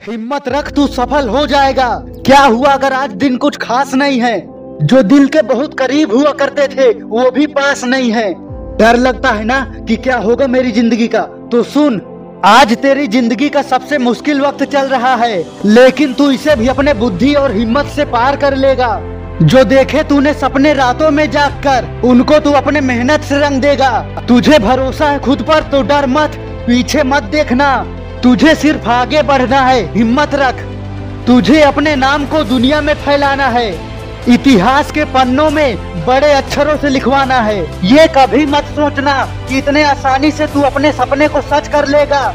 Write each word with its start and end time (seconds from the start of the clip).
हिम्मत 0.00 0.48
रख, 0.48 0.70
तू 0.72 0.86
सफल 0.86 1.28
हो 1.28 1.46
जाएगा। 1.46 1.88
क्या 2.26 2.40
हुआ 2.40 2.72
अगर 2.72 2.92
आज 2.92 3.10
दिन 3.12 3.36
कुछ 3.36 3.56
खास 3.56 3.92
नहीं 3.94 4.20
है? 4.20 4.38
जो 4.82 5.02
दिल 5.02 5.26
के 5.26 5.42
बहुत 5.42 5.78
करीब 5.78 6.12
हुआ 6.12 6.32
करते 6.32 6.66
थे, 6.68 6.88
वो 7.00 7.30
भी 7.30 7.46
पास 7.48 7.84
नहीं 7.84 8.10
है। 8.12 8.32
डर 8.78 8.96
लगता 8.96 9.30
है 9.30 9.44
ना 9.44 9.60
कि 9.88 9.96
क्या 9.96 10.16
होगा 10.16 10.46
मेरी 10.46 10.72
ज़िंदगी 10.72 11.08
का? 11.08 11.22
तो 11.52 11.62
सुन, 11.64 12.00
आज 12.44 12.76
तेरी 12.76 13.06
ज़िंदगी 13.08 13.48
का 13.48 13.62
सबसे 13.64 13.98
मुश्किल 13.98 14.40
वक्त 14.40 14.64
चल 14.64 14.88
रहा 14.88 15.14
है, 15.16 15.44
लेकिन 15.66 16.14
तू 16.14 16.30
इसे 16.30 16.56
भी 16.56 16.68
अपने 16.68 16.94
बुद्धि 16.94 17.34
और 17.34 17.56
हिम्मत 17.56 17.86
से 17.86 18.04
पार 18.06 18.36
कर 18.36 18.56
लेगा। 18.56 18.98
जो 19.42 19.64
देखे 19.66 20.02
तूने 20.02 20.34
सपने 20.34 20.74
रातों 20.74 21.10
में 21.10 21.30
जाग 21.30 21.62
कर 21.62 22.08
उनको 22.08 22.38
तू 22.38 22.52
अपने 22.54 22.80
मेहनत 22.80 23.20
से 23.20 23.40
रंग 23.40 23.62
देगा। 23.62 24.24
तुझे 24.28 24.58
भरोसा 24.58 25.10
है 25.10 25.20
खुद 25.20 25.42
पर 25.42 25.70
तो 25.70 25.82
डर 25.82 26.06
मत, 26.08 26.44
पीछे 26.66 27.02
मत 27.04 27.22
देखना। 27.32 27.72
तुझे 28.22 28.54
सिर्फ़ 28.54 28.88
आगे 28.88 29.22
बढ़ना 29.22 29.60
है, 29.60 29.94
हिम्मत 29.94 30.34
रख। 30.34 30.54
तुझे 31.26 31.60
अपने 31.62 31.94
नाम 31.96 32.24
को 32.26 32.42
दुनिया 32.44 32.80
में 32.80 32.94
फैलाना 32.94 33.46
है। 33.46 33.70
इतिहास 34.28 34.90
के 34.90 35.04
पन्नों 35.04 35.50
में 35.50 36.04
बड़े 36.06 36.32
अक्षरों 36.32 36.76
से 36.76 36.88
लिखवाना 36.88 37.40
है। 37.40 37.60
ये 37.86 38.06
कभी 38.08 38.46
मत 38.46 38.64
सोचना 38.64 39.14
कि 39.48 39.58
इतने 39.58 39.82
आसानी 39.84 40.30
से 40.30 40.46
तू 40.46 40.60
अपने 40.60 40.92
सपने 40.92 41.28
को 41.28 41.40
सच 41.40 41.68
कर 41.68 41.88
लेगा। 41.88 42.34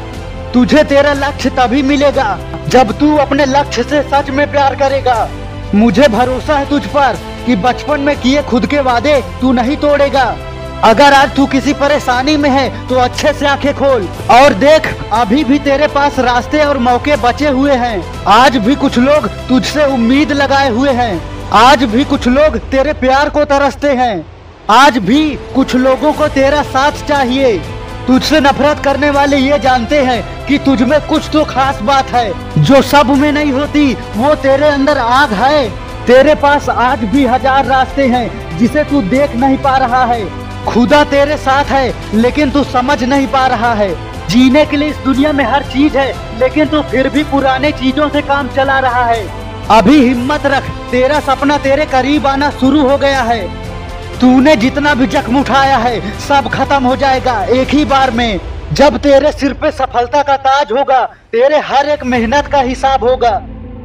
तुझे 0.54 0.84
तेरा 0.84 1.12
लक्ष्य 1.12 1.50
तभी 1.50 1.82
मिलेगा, 1.82 2.38
जब 2.68 2.92
तू 2.98 3.16
अपने 3.16 3.46
लक्ष्य 3.46 3.82
से 3.82 4.02
सच 4.02 4.30
में 4.30 4.50
प्यार 4.50 4.74
करेगा। 4.74 5.28
मुझे 5.74 6.08
भरोसा 6.08 6.58
है 6.58 6.68
तुझ 6.68 6.82
पर 6.86 7.18
कि 7.46 7.56
बचपन 7.56 8.00
में 8.00 8.16
किए 8.20 8.42
खुद 8.42 8.66
के 8.66 8.80
वादे 8.80 9.22
तू 9.40 9.52
नहीं 9.52 9.76
तोड़ेगा। 9.76 10.36
अगर 10.84 11.12
आज 11.12 11.34
तू 11.36 11.44
किसी 11.46 11.72
परेशानी 11.72 12.36
में 12.36 12.48
है 12.50 12.68
तो 12.88 12.94
अच्छे 12.94 13.32
से 13.32 13.46
आँखें 13.46 13.72
खोल। 13.74 14.06
और 14.30 14.54
देख, 14.54 14.86
अभी 15.12 15.44
भी 15.44 15.58
तेरे 15.58 15.86
पास 15.86 16.18
रास्ते 16.18 16.60
और 16.64 16.78
मौके 16.78 17.16
बचे 17.16 17.48
हुए 17.48 17.74
हैं। 17.74 18.24
आज 18.24 18.56
भी 18.56 18.74
कुछ 18.74 18.98
लोग 18.98 19.28
तुझसे 19.48 19.84
उम्मीद 19.84 20.32
लगाए 20.32 20.68
हुए 20.70 20.90
हैं। 20.90 21.20
आज 21.54 21.84
भी 21.84 22.04
कुछ 22.04 22.28
लोग 22.28 22.58
तेरे 22.70 22.92
प्यार 22.92 23.28
को 23.28 23.44
तरसते 23.44 23.92
हैं। 23.92 24.26
आज 24.70 24.98
भी 24.98 25.24
कुछ 25.54 25.74
लोगों 25.76 26.12
को 26.12 26.28
तेरा 26.28 26.62
साथ 26.62 27.06
चाहिए। 27.08 27.58
तुझसे 28.06 28.40
नफरत 28.40 28.84
करने 28.84 29.10
वाले 29.10 29.36
ये 29.36 29.58
जानते 29.58 30.00
हैं 30.00 30.22
कि 30.46 30.58
तुझ 30.58 30.80
में 30.82 31.00
कुछ 31.00 31.28
तो 31.32 31.44
खास 31.44 31.82
बात 31.82 32.10
है। 32.10 32.62
जो 32.64 32.82
सब 32.84 33.10
में 33.16 33.30
नहीं 33.32 33.52
होती, 33.52 33.92
वो 34.16 34.34
तेरे 34.34 34.68
अंदर 34.68 34.98
आग 34.98 35.32
है। 35.34 35.68
तेरे 36.06 36.34
पास 36.34 36.68
आज 36.68 37.04
भी 37.04 37.26
हज़ार 37.26 37.64
रास्ते 37.64 38.06
हैं, 38.06 38.58
जिसे 38.58 38.84
तू 38.84 39.00
देख 39.02 39.36
नहीं 39.36 39.56
पा 39.58 39.76
रहा 39.76 40.04
है। 40.04 40.24
खुदा 40.68 41.04
तेरे 41.04 41.36
साथ 41.36 41.64
है, 41.64 41.94
लेकिन 42.14 42.50
तू 42.50 42.64
समझ 42.64 43.04
नहीं 43.04 43.26
पा 43.26 43.46
रहा 43.46 43.72
है। 43.74 43.94
जीने 44.28 44.64
के 44.66 44.76
लिए 44.76 44.88
इस 44.88 44.96
दुनिया 44.96 45.32
में 45.32 45.44
हर 45.44 45.62
चीज़ 45.62 45.98
है, 45.98 46.38
लेकिन 46.38 46.66
तू 46.66 46.80
फिर 46.82 47.08
भी 47.08 47.22
पुराने 47.24 47.70
चीज़ों 47.72 48.08
से 48.08 48.22
काम 48.22 48.48
चला 48.48 48.78
रहा 48.78 49.04
है। 49.04 49.26
अभी 49.70 49.98
हिम्मत 50.08 50.46
रख, 50.46 50.70
तेरा 50.90 51.20
सपना 51.20 51.58
तेरे 51.58 51.86
करीब 51.86 52.26
आना 52.26 52.50
शुरू 52.50 52.88
हो 52.88 52.98
गया 52.98 53.22
है। 53.22 53.48
तूने 54.18 54.56
जितना 54.56 54.94
भी 54.94 55.06
जख्म 55.06 55.40
उठाया 55.40 55.76
है, 55.76 56.18
सब 56.18 56.48
खत्म 56.48 56.82
हो 56.84 56.96
जाएगा, 56.96 57.42
एक 57.44 57.68
ही 57.68 57.84
बार 57.84 58.10
में। 58.10 58.40
जब 58.72 58.96
तेरे 58.96 59.32
सिर 59.32 59.52
पे 59.52 59.70
सफलता 59.70 60.22
का 60.22 60.36
ताज 60.36 60.72
होगा, 60.72 61.04
तेरे 61.32 61.58
हर 61.58 61.88
एक 61.88 62.04
मेहनत 62.04 62.46
का 62.46 62.60
हिसाब 62.60 63.04
होगा। 63.04 63.40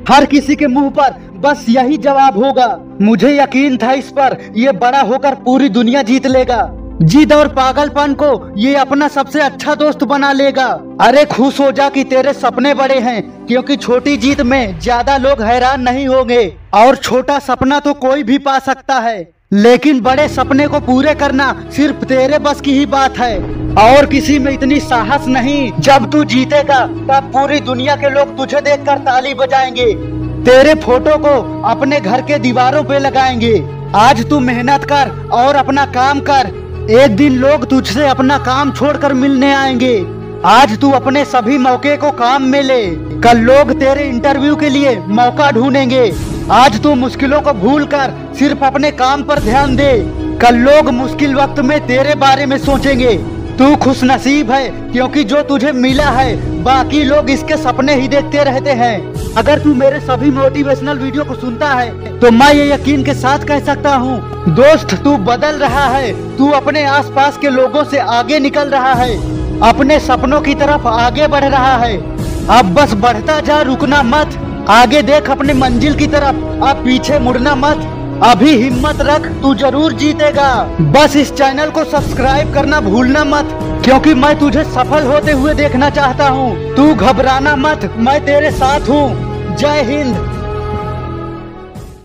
हर 0.09 0.25
किसी 0.25 0.55
के 0.55 0.67
मुँह 0.67 0.89
पर 0.89 1.20
बस 1.41 1.65
यही 1.69 1.97
जवाब 1.97 2.37
होगा। 2.37 2.67
मुझे 3.01 3.37
यकीन 3.37 3.77
था 3.77 3.91
इस 3.93 4.09
पर 4.09 4.37
ये 4.55 4.71
बड़ा 4.71 5.01
होकर 5.01 5.35
पूरी 5.35 5.69
दुनिया 5.69 6.01
जीत 6.01 6.27
लेगा। 6.27 6.69
जिद 7.03 7.33
और 7.33 7.47
पागलपन 7.47 8.13
को 8.13 8.53
ये 8.57 8.75
अपना 8.75 9.07
सबसे 9.07 9.39
अच्छा 9.41 9.75
दोस्त 9.75 10.03
बना 10.03 10.31
लेगा। 10.31 10.67
अरे 11.01 11.23
खुश 11.25 11.59
हो 11.59 11.71
जा 11.71 11.89
कि 11.89 12.03
तेरे 12.03 12.33
सपने 12.33 12.73
बड़े 12.73 12.99
हैं, 12.99 13.21
क्योंकि 13.47 13.75
छोटी 13.77 14.15
जीत 14.17 14.41
में 14.41 14.79
ज़्यादा 14.79 15.17
लोग 15.17 15.41
हैरान 15.41 15.81
नहीं 15.81 16.07
होंगे। 16.07 16.45
और 16.73 16.95
छोटा 16.95 17.39
सपना 17.39 17.79
तो 17.79 17.93
कोई 17.93 18.23
भी 18.23 18.37
पा 18.37 18.57
सकता 18.59 18.99
है। 18.99 19.29
लेकिन 19.53 19.99
बड़े 20.01 20.27
सपने 20.29 20.67
को 20.67 20.79
पूरे 20.79 21.13
करना 21.15 21.53
सिर्फ़ 21.75 22.05
तेरे 22.05 22.39
बस 22.39 22.61
की 22.61 22.73
ही 22.73 22.85
बात 22.85 23.17
है। 23.17 23.37
और 23.79 24.05
किसी 24.05 24.37
में 24.39 24.51
इतनी 24.51 24.79
साहस 24.79 25.27
नहीं, 25.27 25.71
जब 25.79 26.09
तू 26.11 26.23
जीतेगा, 26.23 26.85
तब 26.85 27.31
पूरी 27.33 27.59
दुनिया 27.59 27.95
के 27.95 28.09
लोग 28.09 28.37
तुझे 28.37 28.61
देखकर 28.61 28.97
ताली 28.99 29.33
बजाएँगे। 29.33 29.93
तेरे 30.41 30.73
फ़ोटो 30.75 31.17
को 31.17 31.63
अपने 31.63 31.99
घर 31.99 32.21
के 32.21 32.37
दीवारों 32.39 32.83
पे 32.83 32.99
लगाएँगे। 32.99 33.53
आज 33.95 34.29
तू 34.29 34.39
मेहनत 34.39 34.83
कर 34.83 35.29
और 35.31 35.55
अपना 35.55 35.85
काम 35.85 36.19
कर। 36.19 36.47
एक 36.91 37.15
दिन 37.15 37.35
लोग 37.35 37.69
तुझसे 37.69 38.07
अपना 38.07 38.37
काम 38.37 38.71
छोड़कर 38.71 39.13
मिलने 39.13 39.53
आएँगे। 39.53 40.07
आज 40.45 40.79
तू 40.79 40.91
अपने 40.91 41.25
सभी 41.25 41.57
मौके 41.57 41.95
को 41.97 42.11
काम 42.11 42.43
में 42.43 42.61
ले। 42.63 42.85
कल 43.21 43.37
लोग 43.37 43.71
तेरे 43.79 44.03
इंटरव्यू 44.03 44.55
के 44.55 44.69
लिए 44.69 44.95
मौका 45.07 45.51
ढूंढेंगे। 45.51 46.13
आज 46.51 46.81
तू 46.83 46.95
मुश्किलों 46.95 47.41
को 47.41 47.53
भूल 47.53 47.85
कर 47.85 48.13
सिर्फ़ 48.39 48.63
अपने 48.63 48.91
काम 48.91 49.23
पर 49.23 49.39
ध्यान 49.39 49.75
दे। 49.75 49.93
कल 50.41 50.55
लोग 50.55 50.89
मुश्किल 50.89 51.35
वक्त 51.35 51.59
में 51.59 51.79
तेरे 51.87 52.15
बारे 52.15 52.45
में 52.45 52.57
सोचेंगे। 52.57 53.13
तू 53.57 53.75
खुश 53.75 54.03
नसीब 54.03 54.51
है, 54.51 54.69
क्योंकि 54.91 55.23
जो 55.23 55.41
तुझे 55.43 55.71
मिला 55.73 56.09
है, 56.09 56.63
बाकी 56.63 57.03
लोग 57.03 57.29
इसके 57.29 57.57
सपने 57.57 57.95
ही 57.95 58.07
देखते 58.07 58.43
रहते 58.43 58.71
हैं। 58.73 59.33
अगर 59.35 59.59
तू 59.59 59.73
मेरे 59.75 59.99
सभी 59.99 60.29
मोटिवेशनल 60.31 60.97
वीडियो 60.97 61.23
को 61.23 61.35
सुनता 61.35 61.69
है 61.69 62.19
तो 62.19 62.31
मैं 62.31 62.53
ये 62.53 62.71
यकीन 62.71 63.03
के 63.03 63.13
साथ 63.13 63.45
कह 63.47 63.59
सकता 63.65 63.95
हूँ, 63.95 64.45
दोस्त, 64.49 64.93
तू 65.03 65.15
बदल 65.19 65.55
रहा 65.57 65.85
है। 65.87 66.11
तू 66.37 66.49
अपने 66.51 66.83
आसपास 66.85 67.37
के 67.37 67.49
लोगों 67.49 67.83
से 67.83 67.99
आगे 67.99 68.39
निकल 68.39 68.69
रहा 68.69 68.93
है। 68.93 69.15
अपने 69.61 69.99
सपनों 69.99 70.41
की 70.41 70.55
तरफ़ 70.55 70.87
आगे 70.87 71.27
बढ़ 71.27 71.45
रहा 71.45 71.75
है। 71.77 71.97
अब 72.49 72.73
बस 72.73 72.93
बढ़ता 72.95 73.39
जा, 73.39 73.61
रुकना 73.61 74.01
मत। 74.03 74.37
आगे 74.69 75.01
देख 75.01 75.29
अपने 75.29 75.53
मंजिल 75.53 75.95
की 75.95 76.07
तरफ़। 76.07 76.63
अब 76.63 76.83
पीछे 76.85 77.19
मुड़ना 77.19 77.55
मत। 77.55 77.87
अभी 78.23 78.51
हिम्मत 78.57 78.99
रख, 79.01 79.25
तू 79.41 79.53
ज़रूर 79.55 79.93
जीतेगा। 79.93 80.49
बस 80.91 81.15
इस 81.15 81.31
चैनल 81.33 81.69
को 81.69 81.83
सब्सक्राइब 81.83 82.53
करना 82.53 82.81
भूलना 82.81 83.23
मत, 83.23 83.57
क्योंकि 83.85 84.13
मैं 84.13 84.37
तुझे 84.39 84.63
सफल 84.63 85.07
होते 85.07 85.31
हुए 85.31 85.53
देखना 85.53 85.89
चाहता 85.89 86.27
हूँ। 86.27 86.75
तू 86.75 86.93
घबराना 86.95 87.55
मत, 87.55 87.89
मैं 87.97 88.19
तेरे 88.25 88.51
साथ 88.51 88.89
हूँ। 88.89 89.55
जय 89.55 89.81
हिंद। 89.81 90.15